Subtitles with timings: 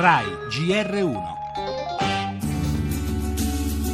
[0.00, 1.20] RAI GR1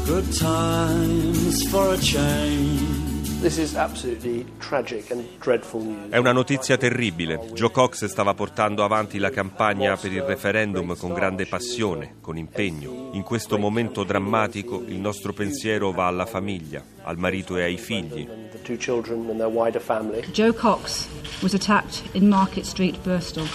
[0.06, 3.40] Good times for a change.
[3.40, 6.10] This is absolutely tragic and dreadful news.
[6.10, 7.50] È una notizia terribile.
[7.54, 13.10] Joe Cox stava portando avanti la campagna per il referendum con grande passione, con impegno.
[13.14, 18.28] In questo momento drammatico il nostro pensiero va alla famiglia, al marito e ai figli.
[20.30, 21.08] Joe Cox
[21.40, 23.48] was attacked in Market Street, Bristol.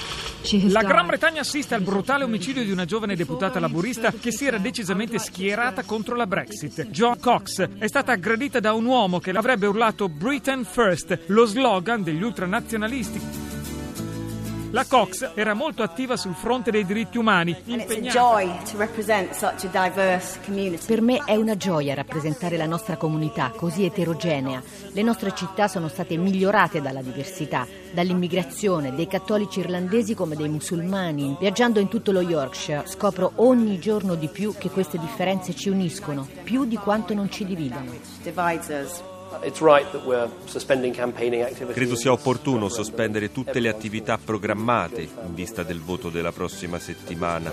[0.70, 0.82] La.
[0.82, 5.20] Gran Bretagna assiste al brutale omicidio di una giovane deputata laburista che si era decisamente
[5.20, 6.88] schierata contro la Brexit.
[6.88, 12.04] John Cox è stata aggredita da un uomo che avrebbe urlato Britain First, lo slogan
[12.04, 13.51] degli ultranazionalisti.
[14.74, 17.54] La Cox era molto attiva sul fronte dei diritti umani.
[20.86, 24.64] Per me è una gioia rappresentare la nostra comunità così eterogenea.
[24.94, 31.36] Le nostre città sono state migliorate dalla diversità, dall'immigrazione, dei cattolici irlandesi come dei musulmani.
[31.38, 36.26] Viaggiando in tutto lo Yorkshire scopro ogni giorno di più che queste differenze ci uniscono,
[36.44, 37.92] più di quanto non ci dividano.
[39.32, 39.44] Divides us.
[39.44, 41.76] It's right that we're suspending campaigning activities.
[41.76, 47.52] Credo sia opportuno sospendere tutte le attività programmate in vista del voto della prossima settimana.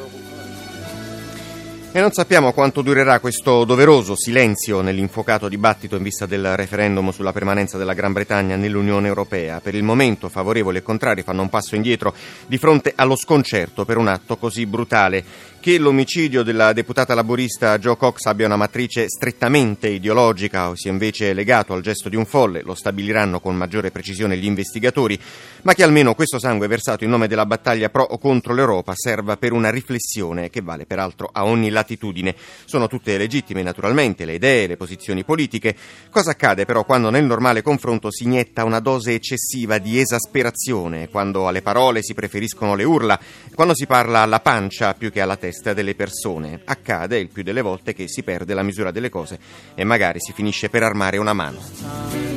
[1.91, 7.33] E non sappiamo quanto durerà questo doveroso silenzio nell'infuocato dibattito in vista del referendum sulla
[7.33, 9.61] permanenza della Gran Bretagna nell'Unione Europea.
[9.61, 12.15] Per il momento favorevoli e contrari fanno un passo indietro
[12.47, 15.25] di fronte allo sconcerto per un atto così brutale.
[15.69, 21.34] Che l'omicidio della deputata laborista Joe Cox abbia una matrice strettamente ideologica o sia invece
[21.34, 25.20] legato al gesto di un folle lo stabiliranno con maggiore precisione gli investigatori,
[25.64, 29.36] ma che almeno questo sangue versato in nome della battaglia pro o contro l'Europa serva
[29.36, 32.34] per una riflessione che vale peraltro a ogni latitudine.
[32.64, 35.77] Sono tutte legittime naturalmente le idee, le posizioni politiche.
[36.08, 41.46] Cosa accade però quando nel normale confronto si inietta una dose eccessiva di esasperazione, quando
[41.46, 43.20] alle parole si preferiscono le urla,
[43.55, 46.61] quando si parla alla pancia più che alla testa delle persone?
[46.64, 49.39] Accade il più delle volte che si perde la misura delle cose
[49.75, 52.27] e magari si finisce per armare una mano.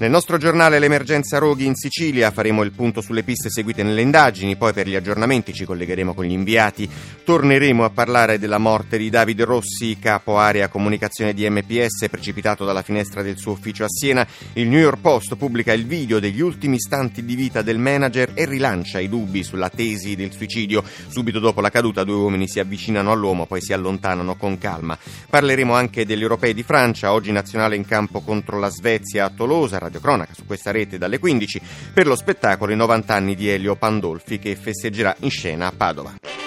[0.00, 4.54] Nel nostro giornale L'emergenza roghi in Sicilia faremo il punto sulle piste seguite nelle indagini,
[4.54, 6.88] poi per gli aggiornamenti ci collegheremo con gli inviati,
[7.24, 12.82] torneremo a parlare della morte di Davide Rossi, capo area comunicazione di MPS, precipitato dalla
[12.82, 14.24] finestra del suo ufficio a Siena.
[14.52, 18.46] Il New York Post pubblica il video degli ultimi istanti di vita del manager e
[18.46, 20.84] rilancia i dubbi sulla tesi del suicidio.
[21.08, 24.96] Subito dopo la caduta due uomini si avvicinano all'uomo, poi si allontanano con calma.
[25.28, 29.86] Parleremo anche degli europei di Francia, oggi nazionale in campo contro la Svezia a Tolosa,
[29.88, 31.60] radiocronaca su questa rete dalle 15,
[31.92, 36.37] per lo spettacolo i 90 anni di Elio Pandolfi che festeggerà in scena a Padova.